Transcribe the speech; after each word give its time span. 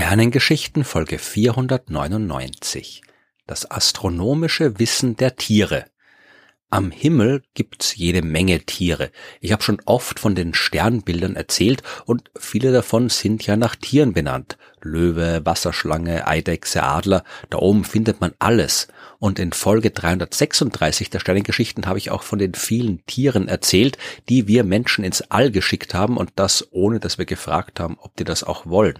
Sternengeschichten 0.00 0.82
Folge 0.82 1.18
499 1.18 3.02
Das 3.46 3.70
astronomische 3.70 4.78
Wissen 4.78 5.14
der 5.16 5.36
Tiere 5.36 5.84
am 6.72 6.92
Himmel 6.92 7.42
gibt's 7.54 7.96
jede 7.96 8.22
Menge 8.22 8.60
Tiere. 8.60 9.10
Ich 9.40 9.50
habe 9.50 9.64
schon 9.64 9.82
oft 9.86 10.20
von 10.20 10.36
den 10.36 10.54
Sternbildern 10.54 11.34
erzählt 11.34 11.82
und 12.06 12.30
viele 12.38 12.70
davon 12.70 13.08
sind 13.08 13.44
ja 13.44 13.56
nach 13.56 13.74
Tieren 13.74 14.12
benannt. 14.12 14.56
Löwe, 14.82 15.42
Wasserschlange, 15.44 16.26
Eidechse, 16.26 16.82
Adler, 16.82 17.24
da 17.50 17.58
oben 17.58 17.84
findet 17.84 18.20
man 18.20 18.32
alles. 18.38 18.88
Und 19.18 19.38
in 19.38 19.52
Folge 19.52 19.90
336 19.90 21.10
der 21.10 21.20
Sternengeschichten 21.20 21.86
habe 21.86 21.98
ich 21.98 22.10
auch 22.10 22.22
von 22.22 22.38
den 22.38 22.54
vielen 22.54 23.04
Tieren 23.04 23.48
erzählt, 23.48 23.98
die 24.28 24.48
wir 24.48 24.64
Menschen 24.64 25.04
ins 25.04 25.22
All 25.30 25.50
geschickt 25.50 25.92
haben 25.92 26.16
und 26.16 26.32
das 26.36 26.68
ohne, 26.70 27.00
dass 27.00 27.18
wir 27.18 27.26
gefragt 27.26 27.80
haben, 27.80 27.98
ob 28.00 28.16
die 28.16 28.24
das 28.24 28.42
auch 28.42 28.66
wollen. 28.66 28.98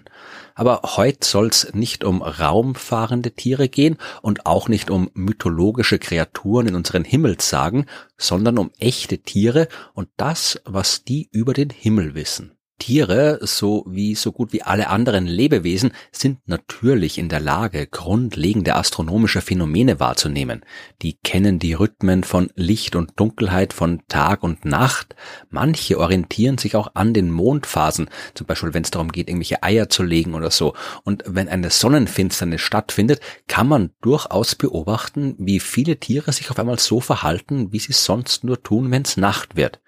Aber 0.54 0.82
heute 0.96 1.26
soll's 1.26 1.72
nicht 1.72 2.04
um 2.04 2.20
raumfahrende 2.20 3.32
Tiere 3.32 3.70
gehen 3.70 3.96
und 4.20 4.44
auch 4.44 4.68
nicht 4.68 4.90
um 4.90 5.10
mythologische 5.14 5.98
Kreaturen 5.98 6.66
in 6.66 6.74
unseren 6.74 7.04
Himmelssagen, 7.04 7.86
sondern 8.18 8.58
um 8.58 8.70
echte 8.78 9.18
Tiere 9.18 9.68
und 9.94 10.08
das, 10.18 10.60
was 10.66 11.04
die 11.04 11.30
über 11.32 11.54
den 11.54 11.70
Himmel 11.70 12.14
wissen. 12.14 12.59
Tiere, 12.80 13.38
so 13.42 13.84
wie 13.86 14.16
so 14.16 14.32
gut 14.32 14.52
wie 14.52 14.62
alle 14.62 14.88
anderen 14.88 15.26
Lebewesen, 15.26 15.92
sind 16.10 16.40
natürlich 16.46 17.18
in 17.18 17.28
der 17.28 17.38
Lage, 17.38 17.86
grundlegende 17.86 18.74
astronomische 18.74 19.42
Phänomene 19.42 20.00
wahrzunehmen. 20.00 20.64
Die 21.02 21.12
kennen 21.22 21.60
die 21.60 21.74
Rhythmen 21.74 22.24
von 22.24 22.50
Licht 22.56 22.96
und 22.96 23.12
Dunkelheit, 23.14 23.72
von 23.72 24.02
Tag 24.08 24.42
und 24.42 24.64
Nacht. 24.64 25.14
Manche 25.50 25.98
orientieren 25.98 26.58
sich 26.58 26.74
auch 26.74 26.92
an 26.94 27.14
den 27.14 27.30
Mondphasen, 27.30 28.08
zum 28.34 28.46
Beispiel 28.48 28.74
wenn 28.74 28.82
es 28.82 28.90
darum 28.90 29.12
geht, 29.12 29.28
irgendwelche 29.28 29.62
Eier 29.62 29.88
zu 29.88 30.02
legen 30.02 30.34
oder 30.34 30.50
so. 30.50 30.74
Und 31.04 31.22
wenn 31.26 31.48
eine 31.48 31.70
Sonnenfinsternis 31.70 32.62
stattfindet, 32.62 33.20
kann 33.46 33.68
man 33.68 33.90
durchaus 34.00 34.54
beobachten, 34.54 35.36
wie 35.38 35.60
viele 35.60 35.98
Tiere 35.98 36.32
sich 36.32 36.50
auf 36.50 36.58
einmal 36.58 36.78
so 36.78 37.00
verhalten, 37.00 37.72
wie 37.72 37.78
sie 37.78 37.92
sonst 37.92 38.42
nur 38.42 38.62
tun, 38.62 38.90
wenn 38.90 39.02
es 39.02 39.18
Nacht 39.18 39.54
wird. 39.54 39.80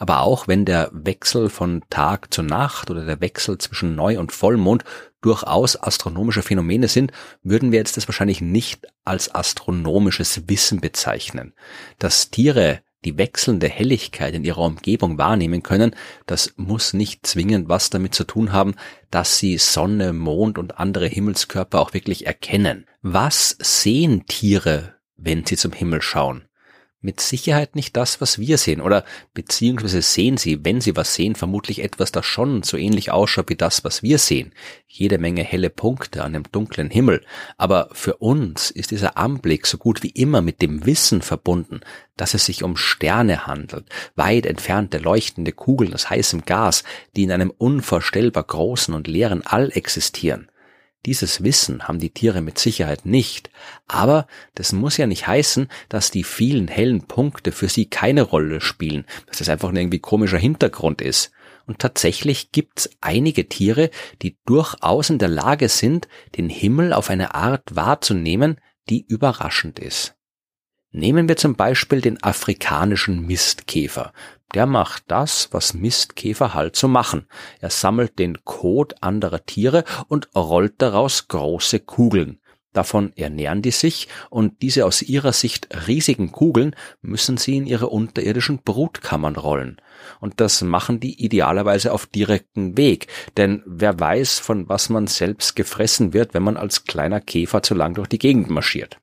Aber 0.00 0.22
auch 0.22 0.48
wenn 0.48 0.64
der 0.64 0.88
Wechsel 0.94 1.50
von 1.50 1.82
Tag 1.90 2.32
zu 2.32 2.42
Nacht 2.42 2.90
oder 2.90 3.04
der 3.04 3.20
Wechsel 3.20 3.58
zwischen 3.58 3.94
Neu- 3.94 4.18
und 4.18 4.32
Vollmond 4.32 4.82
durchaus 5.20 5.76
astronomische 5.76 6.40
Phänomene 6.40 6.88
sind, 6.88 7.12
würden 7.42 7.70
wir 7.70 7.80
jetzt 7.80 7.98
das 7.98 8.08
wahrscheinlich 8.08 8.40
nicht 8.40 8.86
als 9.04 9.34
astronomisches 9.34 10.48
Wissen 10.48 10.80
bezeichnen. 10.80 11.52
Dass 11.98 12.30
Tiere 12.30 12.80
die 13.04 13.18
wechselnde 13.18 13.68
Helligkeit 13.68 14.34
in 14.34 14.42
ihrer 14.42 14.62
Umgebung 14.62 15.18
wahrnehmen 15.18 15.62
können, 15.62 15.94
das 16.24 16.54
muss 16.56 16.94
nicht 16.94 17.26
zwingend 17.26 17.68
was 17.68 17.90
damit 17.90 18.14
zu 18.14 18.24
tun 18.24 18.52
haben, 18.52 18.76
dass 19.10 19.36
sie 19.36 19.58
Sonne, 19.58 20.14
Mond 20.14 20.56
und 20.56 20.78
andere 20.78 21.08
Himmelskörper 21.08 21.78
auch 21.78 21.92
wirklich 21.92 22.26
erkennen. 22.26 22.86
Was 23.02 23.54
sehen 23.60 24.24
Tiere, 24.26 24.94
wenn 25.18 25.44
sie 25.44 25.58
zum 25.58 25.72
Himmel 25.72 26.00
schauen? 26.00 26.46
Mit 27.02 27.20
Sicherheit 27.20 27.76
nicht 27.76 27.96
das, 27.96 28.20
was 28.20 28.38
wir 28.38 28.58
sehen. 28.58 28.80
Oder 28.80 29.04
beziehungsweise 29.32 30.02
sehen 30.02 30.36
sie, 30.36 30.64
wenn 30.64 30.80
sie 30.80 30.96
was 30.96 31.14
sehen, 31.14 31.34
vermutlich 31.34 31.82
etwas, 31.82 32.12
das 32.12 32.26
schon 32.26 32.62
so 32.62 32.76
ähnlich 32.76 33.10
ausschaut 33.10 33.48
wie 33.48 33.56
das, 33.56 33.84
was 33.84 34.02
wir 34.02 34.18
sehen. 34.18 34.52
Jede 34.86 35.18
Menge 35.18 35.42
helle 35.42 35.70
Punkte 35.70 36.22
an 36.22 36.34
dem 36.34 36.44
dunklen 36.52 36.90
Himmel. 36.90 37.22
Aber 37.56 37.88
für 37.92 38.16
uns 38.16 38.70
ist 38.70 38.90
dieser 38.90 39.16
Anblick 39.16 39.66
so 39.66 39.78
gut 39.78 40.02
wie 40.02 40.10
immer 40.10 40.42
mit 40.42 40.60
dem 40.60 40.84
Wissen 40.84 41.22
verbunden, 41.22 41.80
dass 42.16 42.34
es 42.34 42.44
sich 42.44 42.62
um 42.62 42.76
Sterne 42.76 43.46
handelt, 43.46 43.86
weit 44.14 44.44
entfernte 44.44 44.98
leuchtende 44.98 45.52
Kugeln 45.52 45.94
aus 45.94 46.10
heißem 46.10 46.44
Gas, 46.44 46.84
die 47.16 47.22
in 47.22 47.32
einem 47.32 47.50
unvorstellbar 47.50 48.44
großen 48.44 48.92
und 48.92 49.08
leeren 49.08 49.46
All 49.46 49.70
existieren. 49.72 50.50
Dieses 51.06 51.42
Wissen 51.42 51.88
haben 51.88 51.98
die 51.98 52.10
Tiere 52.10 52.42
mit 52.42 52.58
Sicherheit 52.58 53.06
nicht, 53.06 53.50
aber 53.86 54.26
das 54.54 54.72
muss 54.72 54.98
ja 54.98 55.06
nicht 55.06 55.26
heißen, 55.26 55.68
dass 55.88 56.10
die 56.10 56.24
vielen 56.24 56.68
hellen 56.68 57.06
Punkte 57.06 57.52
für 57.52 57.68
sie 57.68 57.86
keine 57.86 58.22
Rolle 58.22 58.60
spielen, 58.60 59.06
dass 59.26 59.38
das 59.38 59.48
einfach 59.48 59.70
ein 59.70 59.76
irgendwie 59.76 60.00
komischer 60.00 60.36
Hintergrund 60.36 61.00
ist. 61.00 61.32
Und 61.66 61.78
tatsächlich 61.78 62.52
gibt's 62.52 62.90
einige 63.00 63.48
Tiere, 63.48 63.90
die 64.20 64.36
durchaus 64.44 65.08
in 65.08 65.18
der 65.18 65.28
Lage 65.28 65.70
sind, 65.70 66.06
den 66.36 66.50
Himmel 66.50 66.92
auf 66.92 67.08
eine 67.08 67.34
Art 67.34 67.74
wahrzunehmen, 67.74 68.60
die 68.90 69.06
überraschend 69.06 69.78
ist. 69.78 70.16
Nehmen 70.92 71.28
wir 71.28 71.36
zum 71.36 71.54
Beispiel 71.54 72.00
den 72.00 72.22
afrikanischen 72.22 73.26
Mistkäfer 73.26 74.12
der 74.54 74.66
macht 74.66 75.04
das, 75.06 75.48
was 75.52 75.74
Mistkäfer 75.74 76.54
halt 76.54 76.76
so 76.76 76.88
machen. 76.88 77.26
Er 77.60 77.70
sammelt 77.70 78.18
den 78.18 78.44
Kot 78.44 78.94
anderer 79.00 79.44
Tiere 79.46 79.84
und 80.08 80.28
rollt 80.34 80.74
daraus 80.78 81.28
große 81.28 81.80
Kugeln. 81.80 82.40
Davon 82.72 83.12
ernähren 83.16 83.62
die 83.62 83.72
sich 83.72 84.06
und 84.28 84.62
diese 84.62 84.86
aus 84.86 85.02
ihrer 85.02 85.32
Sicht 85.32 85.68
riesigen 85.88 86.30
Kugeln 86.30 86.76
müssen 87.02 87.36
sie 87.36 87.56
in 87.56 87.66
ihre 87.66 87.88
unterirdischen 87.88 88.62
Brutkammern 88.62 89.34
rollen. 89.34 89.80
Und 90.20 90.40
das 90.40 90.62
machen 90.62 91.00
die 91.00 91.24
idealerweise 91.24 91.92
auf 91.92 92.06
direkten 92.06 92.76
Weg, 92.76 93.08
denn 93.36 93.64
wer 93.66 93.98
weiß, 93.98 94.38
von 94.38 94.68
was 94.68 94.88
man 94.88 95.08
selbst 95.08 95.56
gefressen 95.56 96.12
wird, 96.12 96.32
wenn 96.32 96.44
man 96.44 96.56
als 96.56 96.84
kleiner 96.84 97.20
Käfer 97.20 97.64
zu 97.64 97.74
lang 97.74 97.94
durch 97.94 98.08
die 98.08 98.18
Gegend 98.18 98.50
marschiert. 98.50 99.00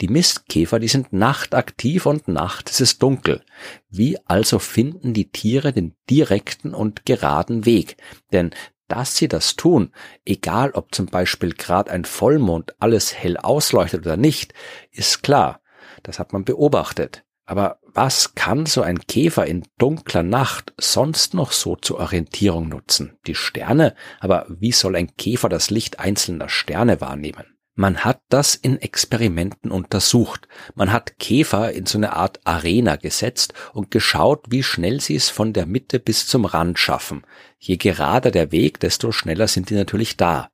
Die 0.00 0.08
Mistkäfer, 0.08 0.78
die 0.80 0.88
sind 0.88 1.12
nachtaktiv 1.12 2.06
und 2.06 2.26
nachts 2.26 2.72
ist 2.72 2.80
es 2.80 2.98
dunkel. 2.98 3.44
Wie 3.88 4.18
also 4.24 4.58
finden 4.58 5.14
die 5.14 5.30
Tiere 5.30 5.72
den 5.72 5.94
direkten 6.10 6.74
und 6.74 7.06
geraden 7.06 7.66
Weg? 7.66 7.96
Denn 8.32 8.50
dass 8.88 9.16
sie 9.16 9.28
das 9.28 9.56
tun, 9.56 9.90
egal 10.24 10.72
ob 10.72 10.94
zum 10.94 11.06
Beispiel 11.06 11.54
gerade 11.54 11.90
ein 11.90 12.04
Vollmond 12.04 12.74
alles 12.78 13.14
hell 13.14 13.36
ausleuchtet 13.36 14.00
oder 14.00 14.16
nicht, 14.16 14.52
ist 14.90 15.22
klar. 15.22 15.60
Das 16.02 16.18
hat 16.18 16.32
man 16.32 16.44
beobachtet. 16.44 17.24
Aber 17.44 17.78
was 17.84 18.34
kann 18.34 18.66
so 18.66 18.82
ein 18.82 18.98
Käfer 18.98 19.46
in 19.46 19.64
dunkler 19.78 20.22
Nacht 20.22 20.74
sonst 20.78 21.34
noch 21.34 21.52
so 21.52 21.76
zur 21.76 22.00
Orientierung 22.00 22.68
nutzen? 22.68 23.18
Die 23.26 23.34
Sterne? 23.34 23.94
Aber 24.20 24.46
wie 24.48 24.72
soll 24.72 24.96
ein 24.96 25.16
Käfer 25.16 25.48
das 25.48 25.70
Licht 25.70 25.98
einzelner 25.98 26.48
Sterne 26.48 27.00
wahrnehmen? 27.00 27.51
Man 27.74 28.04
hat 28.04 28.20
das 28.28 28.54
in 28.54 28.80
Experimenten 28.80 29.70
untersucht. 29.70 30.46
Man 30.74 30.92
hat 30.92 31.18
Käfer 31.18 31.72
in 31.72 31.86
so 31.86 31.96
eine 31.96 32.12
Art 32.12 32.40
Arena 32.44 32.96
gesetzt 32.96 33.54
und 33.72 33.90
geschaut, 33.90 34.44
wie 34.50 34.62
schnell 34.62 35.00
sie 35.00 35.14
es 35.14 35.30
von 35.30 35.54
der 35.54 35.64
Mitte 35.64 35.98
bis 35.98 36.26
zum 36.26 36.44
Rand 36.44 36.78
schaffen. 36.78 37.24
Je 37.58 37.78
gerader 37.78 38.30
der 38.30 38.52
Weg, 38.52 38.78
desto 38.80 39.10
schneller 39.10 39.48
sind 39.48 39.70
die 39.70 39.74
natürlich 39.74 40.18
da. 40.18 40.50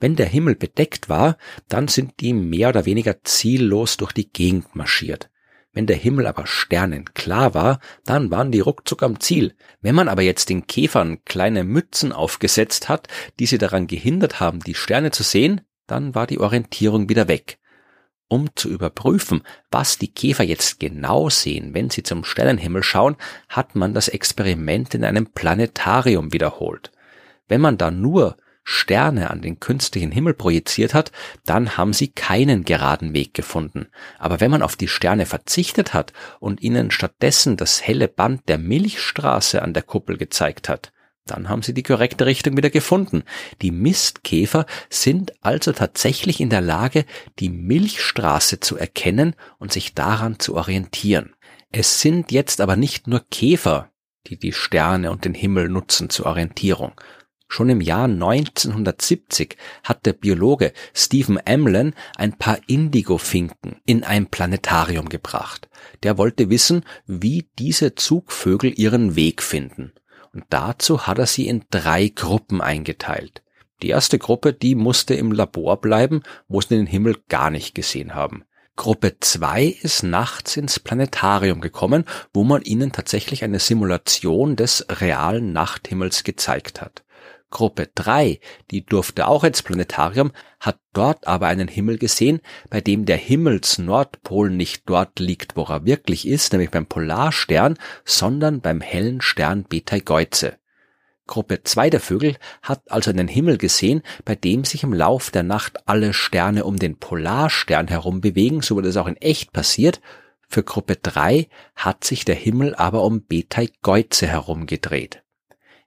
Wenn 0.00 0.16
der 0.16 0.26
Himmel 0.26 0.56
bedeckt 0.56 1.10
war, 1.10 1.36
dann 1.68 1.88
sind 1.88 2.20
die 2.20 2.32
mehr 2.32 2.70
oder 2.70 2.86
weniger 2.86 3.22
ziellos 3.22 3.98
durch 3.98 4.12
die 4.12 4.32
Gegend 4.32 4.74
marschiert. 4.74 5.28
Wenn 5.74 5.86
der 5.86 5.96
Himmel 5.96 6.26
aber 6.26 6.46
sternenklar 6.46 7.54
war, 7.54 7.80
dann 8.04 8.30
waren 8.30 8.50
die 8.50 8.60
ruckzuck 8.60 9.02
am 9.02 9.20
Ziel. 9.20 9.54
Wenn 9.80 9.94
man 9.94 10.08
aber 10.08 10.22
jetzt 10.22 10.48
den 10.48 10.66
Käfern 10.66 11.24
kleine 11.24 11.64
Mützen 11.64 12.12
aufgesetzt 12.12 12.88
hat, 12.88 13.08
die 13.38 13.46
sie 13.46 13.58
daran 13.58 13.86
gehindert 13.86 14.40
haben, 14.40 14.60
die 14.60 14.74
Sterne 14.74 15.12
zu 15.12 15.22
sehen, 15.22 15.60
dann 15.86 16.14
war 16.14 16.26
die 16.26 16.40
Orientierung 16.40 17.08
wieder 17.08 17.28
weg. 17.28 17.58
Um 18.28 18.48
zu 18.56 18.70
überprüfen, 18.70 19.42
was 19.70 19.98
die 19.98 20.12
Käfer 20.12 20.44
jetzt 20.44 20.80
genau 20.80 21.28
sehen, 21.28 21.74
wenn 21.74 21.90
sie 21.90 22.02
zum 22.02 22.24
Sternenhimmel 22.24 22.82
schauen, 22.82 23.16
hat 23.48 23.74
man 23.74 23.92
das 23.92 24.08
Experiment 24.08 24.94
in 24.94 25.04
einem 25.04 25.26
Planetarium 25.26 26.32
wiederholt. 26.32 26.92
Wenn 27.46 27.60
man 27.60 27.76
da 27.76 27.90
nur 27.90 28.36
Sterne 28.64 29.30
an 29.30 29.42
den 29.42 29.58
künstlichen 29.58 30.12
Himmel 30.12 30.34
projiziert 30.34 30.94
hat, 30.94 31.10
dann 31.44 31.76
haben 31.76 31.92
sie 31.92 32.08
keinen 32.08 32.64
geraden 32.64 33.12
Weg 33.12 33.34
gefunden. 33.34 33.88
Aber 34.18 34.40
wenn 34.40 34.50
man 34.50 34.62
auf 34.62 34.76
die 34.76 34.88
Sterne 34.88 35.26
verzichtet 35.26 35.94
hat 35.94 36.12
und 36.38 36.62
ihnen 36.62 36.90
stattdessen 36.90 37.56
das 37.56 37.82
helle 37.86 38.08
Band 38.08 38.48
der 38.48 38.58
Milchstraße 38.58 39.62
an 39.62 39.74
der 39.74 39.82
Kuppel 39.82 40.16
gezeigt 40.16 40.68
hat, 40.68 40.92
dann 41.26 41.48
haben 41.48 41.62
sie 41.62 41.72
die 41.72 41.84
korrekte 41.84 42.26
Richtung 42.26 42.56
wieder 42.56 42.70
gefunden. 42.70 43.22
Die 43.60 43.70
Mistkäfer 43.70 44.66
sind 44.90 45.32
also 45.40 45.72
tatsächlich 45.72 46.40
in 46.40 46.50
der 46.50 46.60
Lage, 46.60 47.04
die 47.38 47.48
Milchstraße 47.48 48.60
zu 48.60 48.76
erkennen 48.76 49.36
und 49.58 49.72
sich 49.72 49.94
daran 49.94 50.38
zu 50.40 50.56
orientieren. 50.56 51.34
Es 51.70 52.00
sind 52.00 52.32
jetzt 52.32 52.60
aber 52.60 52.76
nicht 52.76 53.06
nur 53.06 53.24
Käfer, 53.30 53.90
die 54.26 54.36
die 54.36 54.52
Sterne 54.52 55.10
und 55.10 55.24
den 55.24 55.34
Himmel 55.34 55.68
nutzen 55.68 56.10
zur 56.10 56.26
Orientierung. 56.26 56.92
Schon 57.48 57.68
im 57.68 57.80
Jahr 57.82 58.04
1970 58.04 59.56
hat 59.84 60.06
der 60.06 60.14
Biologe 60.14 60.72
Stephen 60.94 61.36
Emlen 61.36 61.94
ein 62.16 62.32
paar 62.38 62.58
Indigofinken 62.66 63.76
in 63.84 64.04
ein 64.04 64.26
Planetarium 64.26 65.08
gebracht. 65.08 65.68
Der 66.02 66.16
wollte 66.16 66.48
wissen, 66.48 66.82
wie 67.06 67.48
diese 67.58 67.94
Zugvögel 67.94 68.72
ihren 68.78 69.16
Weg 69.16 69.42
finden 69.42 69.92
und 70.32 70.44
dazu 70.50 71.06
hat 71.06 71.18
er 71.18 71.26
sie 71.26 71.46
in 71.46 71.64
drei 71.70 72.08
Gruppen 72.08 72.60
eingeteilt. 72.60 73.42
Die 73.82 73.88
erste 73.88 74.18
Gruppe, 74.18 74.52
die 74.52 74.74
musste 74.74 75.14
im 75.14 75.32
Labor 75.32 75.80
bleiben, 75.80 76.22
wo 76.48 76.60
sie 76.60 76.76
den 76.76 76.86
Himmel 76.86 77.16
gar 77.28 77.50
nicht 77.50 77.74
gesehen 77.74 78.14
haben. 78.14 78.44
Gruppe 78.76 79.18
2 79.20 79.64
ist 79.66 80.02
nachts 80.02 80.56
ins 80.56 80.80
Planetarium 80.80 81.60
gekommen, 81.60 82.04
wo 82.32 82.42
man 82.42 82.62
ihnen 82.62 82.92
tatsächlich 82.92 83.44
eine 83.44 83.58
Simulation 83.58 84.56
des 84.56 84.86
realen 84.88 85.52
Nachthimmels 85.52 86.24
gezeigt 86.24 86.80
hat. 86.80 87.04
Gruppe 87.52 87.88
3, 87.94 88.40
die 88.72 88.84
durfte 88.84 89.28
auch 89.28 89.44
ins 89.44 89.62
Planetarium, 89.62 90.32
hat 90.58 90.80
dort 90.92 91.28
aber 91.28 91.46
einen 91.46 91.68
Himmel 91.68 91.98
gesehen, 91.98 92.40
bei 92.70 92.80
dem 92.80 93.04
der 93.04 93.18
Himmelsnordpol 93.18 94.50
nicht 94.50 94.82
dort 94.86 95.20
liegt, 95.20 95.54
wo 95.56 95.62
er 95.64 95.84
wirklich 95.84 96.26
ist, 96.26 96.52
nämlich 96.52 96.70
beim 96.70 96.86
Polarstern, 96.86 97.78
sondern 98.04 98.60
beim 98.60 98.80
hellen 98.80 99.20
Stern 99.20 99.64
Betelgeuse. 99.68 100.56
Gruppe 101.28 101.62
2 101.62 101.90
der 101.90 102.00
Vögel 102.00 102.36
hat 102.62 102.90
also 102.90 103.10
einen 103.10 103.28
Himmel 103.28 103.58
gesehen, 103.58 104.02
bei 104.24 104.34
dem 104.34 104.64
sich 104.64 104.82
im 104.82 104.92
Lauf 104.92 105.30
der 105.30 105.44
Nacht 105.44 105.86
alle 105.86 106.12
Sterne 106.14 106.64
um 106.64 106.78
den 106.78 106.98
Polarstern 106.98 107.86
herum 107.86 108.20
bewegen, 108.20 108.62
so 108.62 108.76
wie 108.76 108.82
das 108.82 108.96
auch 108.96 109.06
in 109.06 109.16
echt 109.16 109.52
passiert. 109.52 110.00
Für 110.48 110.62
Gruppe 110.62 110.96
3 110.96 111.48
hat 111.76 112.04
sich 112.04 112.24
der 112.24 112.34
Himmel 112.34 112.74
aber 112.74 113.04
um 113.04 113.24
Betelgeuse 113.24 114.26
herum 114.26 114.66
gedreht. 114.66 115.21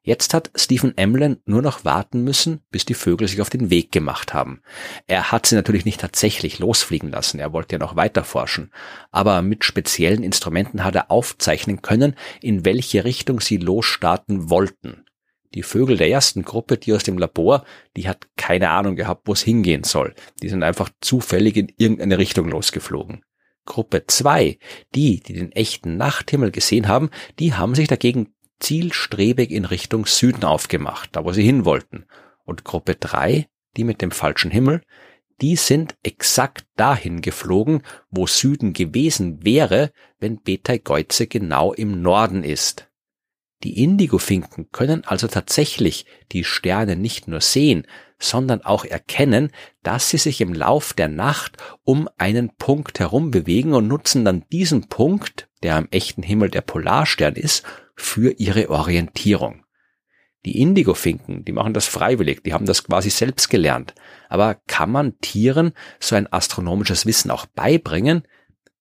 Jetzt 0.06 0.36
hat 0.36 0.52
Stephen 0.54 0.96
Emlen 0.98 1.38
nur 1.46 1.64
noch 1.64 1.84
warten 1.84 2.24
müssen, 2.24 2.62
bis 2.70 2.86
die 2.86 2.94
Vögel 2.94 3.28
sich 3.28 3.42
auf 3.42 3.50
den 3.50 3.72
Weg 3.72 3.92
gemacht 3.92 4.36
haben. 4.36 4.62
Er 5.08 5.32
hat 5.32 5.48
sie 5.48 5.56
natürlich 5.56 5.84
nicht 5.84 6.00
tatsächlich 6.00 6.60
losfliegen 6.60 7.10
lassen, 7.10 7.40
er 7.40 7.54
wollte 7.54 7.74
ja 7.74 7.80
noch 7.80 7.96
weiter 7.96 8.24
forschen, 8.24 8.72
aber 9.12 9.42
mit 9.42 9.66
speziellen 9.66 10.22
Instrumenten 10.22 10.84
hat 10.84 10.94
er 10.94 11.10
aufzeichnen 11.10 11.82
können, 11.82 12.16
in 12.40 12.66
welche 12.66 13.04
Richtung 13.04 13.42
sie 13.42 13.58
losstarten 13.58 14.52
wollten. 14.52 15.06
Die 15.56 15.64
Vögel 15.64 15.98
der 15.98 16.12
ersten 16.12 16.44
Gruppe, 16.44 16.78
die 16.78 16.94
aus 16.94 17.04
dem 17.04 17.18
Labor, 17.18 17.66
die 17.98 18.08
hat 18.08 18.28
keine 18.38 18.70
Ahnung 18.70 18.96
gehabt, 18.96 19.24
wo 19.26 19.34
es 19.34 19.42
hingehen 19.42 19.84
soll. 19.84 20.14
Die 20.44 20.50
sind 20.50 20.62
einfach 20.62 20.92
zufällig 21.02 21.58
in 21.58 21.74
irgendeine 21.78 22.20
Richtung 22.20 22.48
losgeflogen. 22.50 23.24
Gruppe 23.66 24.04
2, 24.06 24.60
die, 24.94 25.22
die 25.22 25.34
den 25.34 25.52
echten 25.52 25.98
Nachthimmel 25.98 26.52
gesehen 26.52 26.88
haben, 26.88 27.10
die 27.40 27.56
haben 27.56 27.74
sich 27.74 27.88
dagegen 27.88 28.36
zielstrebig 28.60 29.52
in 29.52 29.66
Richtung 29.66 30.06
Süden 30.06 30.44
aufgemacht, 30.44 31.10
da 31.14 31.26
wo 31.26 31.32
sie 31.32 31.44
hin 31.44 31.66
wollten. 31.66 32.06
Und 32.44 32.64
Gruppe 32.64 32.96
3, 32.96 33.48
die 33.78 33.84
mit 33.84 34.02
dem 34.02 34.12
falschen 34.12 34.52
Himmel, 34.52 34.82
die 35.42 35.56
sind 35.56 35.96
exakt 36.04 36.66
dahin 36.78 37.22
geflogen, 37.22 37.84
wo 38.10 38.26
Süden 38.26 38.74
gewesen 38.74 39.44
wäre, 39.44 39.92
wenn 40.20 40.42
Betelgeuse 40.42 41.28
genau 41.28 41.74
im 41.74 42.02
Norden 42.02 42.44
ist. 42.44 42.90
Die 43.64 43.84
Indigofinken 43.84 44.70
können 44.72 45.04
also 45.06 45.28
tatsächlich 45.28 46.06
die 46.32 46.44
Sterne 46.44 46.96
nicht 46.96 47.28
nur 47.28 47.42
sehen, 47.42 47.88
sondern 48.20 48.62
auch 48.62 48.86
erkennen, 48.86 49.52
dass 49.84 50.10
sie 50.10 50.18
sich 50.18 50.40
im 50.40 50.54
Lauf 50.54 50.94
der 50.94 51.08
Nacht 51.08 51.58
um 51.84 52.08
einen 52.18 52.56
Punkt 52.56 53.00
herum 53.00 53.32
bewegen 53.32 53.74
und 53.74 53.88
nutzen 53.88 54.24
dann 54.24 54.46
diesen 54.52 54.88
Punkt, 54.88 55.50
der 55.66 55.78
am 55.78 55.88
echten 55.90 56.22
Himmel 56.22 56.52
der 56.52 56.62
Polarstern 56.62 57.36
ist, 57.36 57.66
für 57.96 58.32
ihre 58.38 58.70
Orientierung. 58.70 59.66
Die 60.46 60.62
Indigo-Finken, 60.62 61.44
die 61.44 61.54
machen 61.54 61.74
das 61.74 61.88
freiwillig, 61.88 62.44
die 62.44 62.54
haben 62.54 62.68
das 62.68 62.84
quasi 62.84 63.10
selbst 63.10 63.50
gelernt. 63.50 63.96
Aber 64.30 64.60
kann 64.68 64.92
man 64.92 65.18
Tieren 65.22 65.74
so 66.00 66.16
ein 66.16 66.32
astronomisches 66.32 67.08
Wissen 67.08 67.32
auch 67.32 67.48
beibringen? 67.48 68.28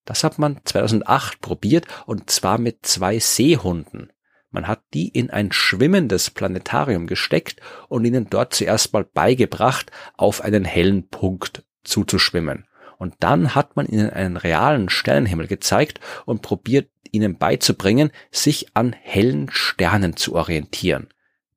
Das 0.05 0.25
hat 0.25 0.39
man 0.39 0.61
2008 0.63 1.41
probiert 1.41 1.87
und 2.05 2.29
zwar 2.29 2.59
mit 2.59 2.85
zwei 2.85 3.19
Seehunden. 3.19 4.13
Man 4.51 4.69
hat 4.69 4.83
die 4.93 5.09
in 5.09 5.31
ein 5.31 5.53
schwimmendes 5.53 6.29
Planetarium 6.29 7.07
gesteckt 7.07 7.63
und 7.89 8.05
ihnen 8.05 8.29
dort 8.29 8.53
zuerst 8.53 8.93
mal 8.93 9.05
beigebracht, 9.05 9.91
auf 10.19 10.43
einen 10.43 10.67
hellen 10.67 11.09
Punkt 11.09 11.65
zuzuschwimmen. 11.83 12.67
Und 12.99 13.15
dann 13.21 13.55
hat 13.55 13.77
man 13.77 13.87
ihnen 13.87 14.11
einen 14.11 14.37
realen 14.37 14.89
Sternenhimmel 14.89 15.47
gezeigt 15.47 16.01
und 16.25 16.43
probiert 16.43 16.89
ihnen 17.11 17.39
beizubringen, 17.39 18.11
sich 18.31 18.75
an 18.75 18.93
hellen 18.93 19.49
Sternen 19.51 20.17
zu 20.17 20.35
orientieren. 20.35 21.09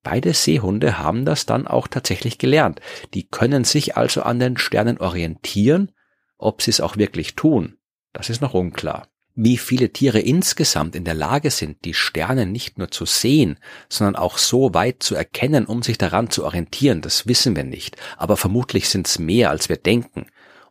Beide 0.03 0.33
Seehunde 0.33 0.99
haben 0.99 1.25
das 1.25 1.45
dann 1.45 1.67
auch 1.67 1.87
tatsächlich 1.87 2.37
gelernt. 2.37 2.79
Die 3.13 3.27
können 3.27 3.65
sich 3.65 3.97
also 3.97 4.21
an 4.21 4.39
den 4.39 4.57
Sternen 4.57 4.99
orientieren. 4.99 5.91
Ob 6.37 6.61
sie 6.61 6.69
es 6.69 6.79
auch 6.79 6.97
wirklich 6.97 7.35
tun, 7.35 7.77
das 8.13 8.29
ist 8.29 8.41
noch 8.41 8.53
unklar. 8.53 9.07
Wie 9.39 9.57
viele 9.57 9.91
Tiere 9.91 10.19
insgesamt 10.19 10.95
in 10.95 11.03
der 11.03 11.13
Lage 11.13 11.51
sind, 11.51 11.85
die 11.85 11.93
Sterne 11.93 12.47
nicht 12.47 12.77
nur 12.79 12.89
zu 12.89 13.05
sehen, 13.05 13.59
sondern 13.87 14.15
auch 14.15 14.37
so 14.39 14.73
weit 14.73 15.03
zu 15.03 15.13
erkennen, 15.13 15.65
um 15.65 15.83
sich 15.83 15.97
daran 15.97 16.31
zu 16.31 16.43
orientieren, 16.43 17.01
das 17.01 17.27
wissen 17.27 17.55
wir 17.55 17.63
nicht. 17.63 17.97
Aber 18.17 18.37
vermutlich 18.37 18.89
sind 18.89 19.07
es 19.07 19.19
mehr, 19.19 19.51
als 19.51 19.69
wir 19.69 19.77
denken. 19.77 20.25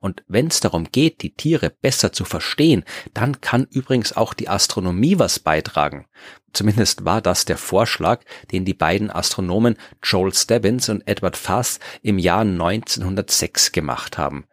Und 0.06 0.22
wenn 0.28 0.46
es 0.46 0.60
darum 0.60 0.84
geht, 0.92 1.22
die 1.22 1.34
Tiere 1.34 1.68
besser 1.68 2.12
zu 2.12 2.24
verstehen, 2.24 2.84
dann 3.12 3.40
kann 3.40 3.66
übrigens 3.68 4.16
auch 4.16 4.34
die 4.34 4.48
Astronomie 4.48 5.18
was 5.18 5.40
beitragen. 5.40 6.06
Zumindest 6.52 7.04
war 7.04 7.20
das 7.20 7.44
der 7.44 7.58
Vorschlag, 7.58 8.22
den 8.52 8.64
die 8.64 8.72
beiden 8.72 9.10
Astronomen 9.10 9.74
Joel 10.04 10.32
Stebbins 10.32 10.88
und 10.90 11.02
Edward 11.08 11.36
Fass 11.36 11.80
im 12.02 12.20
Jahr 12.20 12.42
1906 12.42 13.72
gemacht 13.72 14.16
haben. 14.16 14.44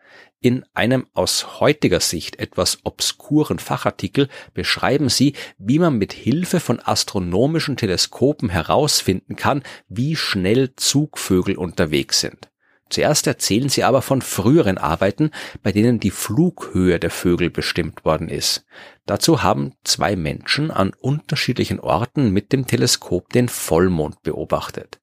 In 0.42 0.66
einem 0.74 1.06
aus 1.14 1.60
heutiger 1.60 2.00
Sicht 2.00 2.40
etwas 2.40 2.80
obskuren 2.84 3.60
Fachartikel 3.60 4.30
beschreiben 4.56 5.08
sie, 5.08 5.36
wie 5.60 5.78
man 5.78 6.00
mit 6.00 6.14
Hilfe 6.14 6.62
von 6.62 6.80
astronomischen 6.80 7.78
Teleskopen 7.78 8.50
herausfinden 8.50 9.36
kann, 9.36 9.62
wie 9.88 10.16
schnell 10.16 10.76
Zugvögel 10.76 11.60
unterwegs 11.60 12.22
sind. 12.22 12.50
Zuerst 12.94 13.26
erzählen 13.26 13.70
sie 13.70 13.84
aber 13.84 14.04
von 14.04 14.22
früheren 14.22 14.78
Arbeiten, 14.78 15.32
bei 15.64 15.72
denen 15.72 16.00
die 16.00 16.12
Flughöhe 16.12 17.00
der 17.00 17.10
Vögel 17.10 17.50
bestimmt 17.50 18.06
worden 18.06 18.30
ist. 18.30 18.68
Dazu 19.08 19.42
haben 19.42 19.74
zwei 19.84 20.16
Menschen 20.16 20.70
an 20.70 20.94
unterschiedlichen 21.02 21.80
Orten 21.80 22.30
mit 22.30 22.54
dem 22.54 22.68
Teleskop 22.68 23.34
den 23.34 23.50
Vollmond 23.50 24.22
beobachtet. 24.22 25.00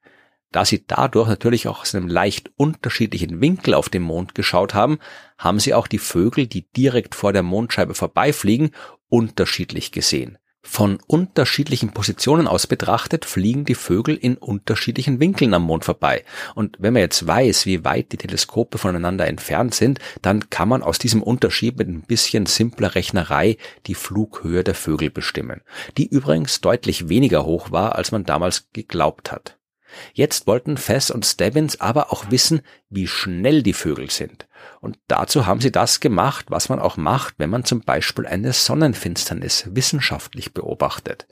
Da 0.52 0.64
sie 0.64 0.84
dadurch 0.86 1.28
natürlich 1.28 1.66
auch 1.66 1.80
aus 1.80 1.96
einem 1.96 2.06
leicht 2.06 2.52
unterschiedlichen 2.56 3.40
Winkel 3.40 3.74
auf 3.74 3.88
den 3.88 4.02
Mond 4.02 4.36
geschaut 4.36 4.72
haben, 4.72 5.00
haben 5.36 5.58
sie 5.58 5.74
auch 5.74 5.88
die 5.88 5.98
Vögel, 5.98 6.46
die 6.46 6.70
direkt 6.70 7.16
vor 7.16 7.32
der 7.32 7.42
Mondscheibe 7.42 7.94
vorbeifliegen, 7.94 8.70
unterschiedlich 9.08 9.90
gesehen. 9.90 10.38
Von 10.62 10.98
unterschiedlichen 11.06 11.92
Positionen 11.92 12.46
aus 12.46 12.66
betrachtet 12.66 13.24
fliegen 13.24 13.64
die 13.64 13.74
Vögel 13.74 14.14
in 14.16 14.36
unterschiedlichen 14.36 15.18
Winkeln 15.18 15.54
am 15.54 15.62
Mond 15.62 15.86
vorbei. 15.86 16.24
Und 16.54 16.76
wenn 16.78 16.92
man 16.92 17.00
jetzt 17.00 17.26
weiß, 17.26 17.64
wie 17.64 17.84
weit 17.84 18.12
die 18.12 18.18
Teleskope 18.18 18.76
voneinander 18.76 19.26
entfernt 19.26 19.74
sind, 19.74 20.00
dann 20.20 20.50
kann 20.50 20.68
man 20.68 20.82
aus 20.82 20.98
diesem 20.98 21.22
Unterschied 21.22 21.78
mit 21.78 21.88
ein 21.88 22.02
bisschen 22.02 22.44
simpler 22.44 22.94
Rechnerei 22.94 23.56
die 23.86 23.94
Flughöhe 23.94 24.62
der 24.62 24.74
Vögel 24.74 25.10
bestimmen, 25.10 25.62
die 25.96 26.06
übrigens 26.06 26.60
deutlich 26.60 27.08
weniger 27.08 27.46
hoch 27.46 27.70
war, 27.70 27.96
als 27.96 28.12
man 28.12 28.24
damals 28.24 28.68
geglaubt 28.72 29.32
hat. 29.32 29.59
Jetzt 30.12 30.46
wollten 30.46 30.76
Fess 30.76 31.10
und 31.10 31.26
Stebbins 31.26 31.80
aber 31.80 32.12
auch 32.12 32.30
wissen, 32.30 32.62
wie 32.88 33.06
schnell 33.06 33.62
die 33.62 33.72
Vögel 33.72 34.10
sind. 34.10 34.46
Und 34.80 34.98
dazu 35.08 35.46
haben 35.46 35.60
sie 35.60 35.72
das 35.72 36.00
gemacht, 36.00 36.46
was 36.48 36.68
man 36.68 36.78
auch 36.78 36.96
macht, 36.96 37.34
wenn 37.38 37.50
man 37.50 37.64
zum 37.64 37.80
Beispiel 37.80 38.26
eine 38.26 38.52
Sonnenfinsternis 38.52 39.68
wissenschaftlich 39.72 40.52
beobachtet. 40.52 41.26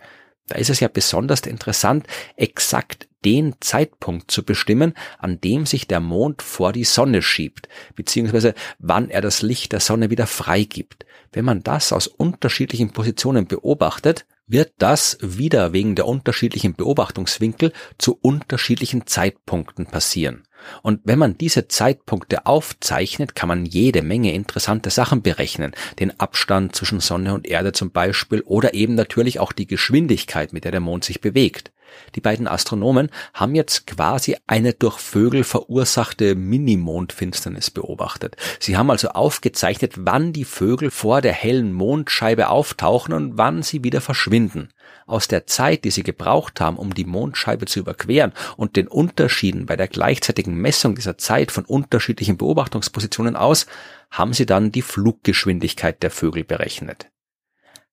Da 0.49 0.57
ist 0.57 0.71
es 0.71 0.81
ja 0.81 0.89
besonders 0.89 1.41
interessant, 1.41 2.07
exakt 2.37 3.09
den 3.25 3.55
Zeitpunkt 3.61 4.31
zu 4.31 4.45
bestimmen, 4.45 4.95
an 5.19 5.41
dem 5.41 5.67
sich 5.67 5.87
der 5.87 6.01
Mond 6.01 6.41
vor 6.41 6.73
die 6.73 6.85
Sonne 6.85 7.21
schiebt, 7.21 7.69
beziehungsweise 7.95 8.55
wann 8.79 9.11
er 9.11 9.21
das 9.21 9.43
Licht 9.43 9.73
der 9.73 9.81
Sonne 9.81 10.09
wieder 10.11 10.27
freigibt. 10.27 11.05
Wenn 11.33 11.45
man 11.45 11.63
das 11.63 11.93
aus 11.93 12.07
unterschiedlichen 12.07 12.93
Positionen 12.93 13.47
beobachtet, 13.47 14.25
wird 14.49 14.73
das 14.79 15.19
wieder 15.21 15.73
wegen 15.73 15.95
der 15.95 16.07
unterschiedlichen 16.07 16.75
Beobachtungswinkel 16.75 17.73
zu 17.99 18.19
unterschiedlichen 18.21 19.07
Zeitpunkten 19.07 19.87
passieren. 19.87 20.45
Und 20.83 21.01
wenn 21.05 21.19
man 21.19 21.39
diese 21.39 21.69
Zeitpunkte 21.69 22.47
aufzeichnet, 22.47 23.35
kann 23.35 23.49
man 23.49 23.65
jede 23.65 24.03
Menge 24.03 24.33
interessante 24.33 24.91
Sachen 24.91 25.23
berechnen. 25.23 25.73
Den 26.01 26.19
Abstand 26.19 26.75
zwischen 26.75 27.01
Sonne 27.01 27.35
und 27.35 27.47
Erde 27.47 27.73
zum 27.73 27.93
Beispiel 27.93 28.41
oder 28.41 28.75
eben 28.75 28.95
natürlich 28.95 29.39
auch 29.39 29.53
die 29.53 29.67
Geschwindigkeit, 29.67 30.53
mit 30.53 30.65
der 30.65 30.73
der 30.73 30.81
Mond 30.81 31.05
sich 31.05 31.21
bewegt. 31.21 31.71
Die 32.15 32.21
beiden 32.21 32.49
Astronomen 32.49 33.11
haben 33.35 33.55
jetzt 33.55 33.87
quasi 33.87 34.37
eine 34.47 34.73
durch 34.73 34.99
Vögel 34.99 35.45
verursachte 35.45 36.35
Minimondfinsternis 36.35 37.71
beobachtet. 37.71 38.37
Sie 38.61 38.77
haben 38.77 38.91
also 38.91 39.09
aufgezeichnet, 39.09 39.95
wann 39.99 40.33
die 40.33 40.45
Vögel 40.45 40.91
vor 40.91 41.21
der 41.21 41.33
hellen 41.33 41.73
Mondscheibe 41.73 42.49
auftauchen 42.49 43.15
und 43.15 43.39
wann 43.39 43.63
sie 43.63 43.85
wieder 43.85 44.01
verschwinden. 44.01 44.71
Aus 45.07 45.29
der 45.29 45.47
Zeit, 45.47 45.85
die 45.85 45.91
sie 45.91 46.03
gebraucht 46.03 46.61
haben, 46.61 46.77
um 46.77 46.95
die 46.95 47.05
Mondscheibe 47.05 47.67
zu 47.67 47.81
überqueren 47.81 48.33
und 48.57 48.77
den 48.77 48.89
Unterschieden 48.89 49.67
bei 49.67 49.77
der 49.77 49.89
gleichzeitigen 49.89 50.55
Messung 50.55 50.95
dieser 50.95 51.19
Zeit 51.19 51.51
von 51.51 51.65
unterschiedlichen 51.65 52.37
Beobachtungspositionen 52.37 53.37
aus, 53.37 53.67
haben 54.11 54.33
sie 54.33 54.47
dann 54.47 54.73
die 54.73 54.83
Fluggeschwindigkeit 54.83 56.03
der 56.03 56.11
Vögel 56.11 56.45
berechnet. 56.45 57.11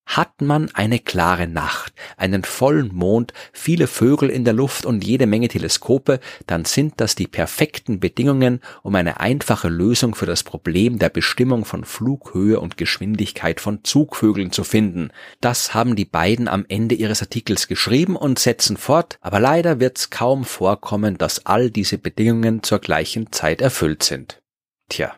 Hat 0.06 0.42
man 0.42 0.70
eine 0.74 1.00
klare 1.00 1.48
Nacht, 1.48 1.94
einen 2.16 2.44
vollen 2.44 2.94
Mond, 2.94 3.34
viele 3.52 3.88
Vögel 3.88 4.30
in 4.30 4.46
der 4.46 4.54
Luft 4.54 4.86
und 4.86 5.04
jede 5.04 5.26
Menge 5.26 5.48
Teleskope, 5.48 6.20
dann 6.46 6.64
sind 6.64 6.94
das 6.98 7.16
die 7.16 7.28
perfekten 7.28 8.00
Bedingungen, 8.00 8.62
um 8.84 8.94
eine 8.96 9.20
einfache 9.20 9.68
Lösung 9.68 10.14
für 10.14 10.28
das 10.28 10.44
Problem 10.44 11.00
der 11.00 11.10
Bestimmung 11.10 11.66
von 11.66 11.84
Flughöhe 11.84 12.60
und 12.60 12.78
Geschwindigkeit 12.78 13.60
von 13.60 13.84
Zugvögeln 13.84 14.52
zu 14.52 14.64
finden. 14.64 15.10
Das 15.42 15.74
haben 15.74 15.96
die 15.96 16.06
beiden 16.06 16.48
am 16.48 16.66
Ende 16.70 16.96
ihres 16.96 17.22
Artikels 17.22 17.68
geschrieben 17.68 18.16
und 18.16 18.38
setzen 18.38 18.78
fort, 18.78 19.18
aber 19.22 19.40
leider 19.40 19.80
wird 19.80 19.98
es 19.98 20.10
kaum 20.12 20.46
vorkommen, 20.46 21.18
dass 21.18 21.46
all 21.48 21.72
diese 21.72 21.98
Bedingungen 21.98 22.62
zur 22.62 22.80
gleichen 22.80 23.32
Zeit 23.32 23.60
erfüllt 23.60 24.04
sind. 24.04 24.40
Tja. 24.88 25.16